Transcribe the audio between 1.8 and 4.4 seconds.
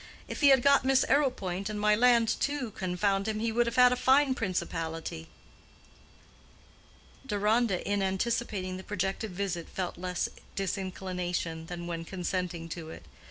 land too, confound him, he would have had a fine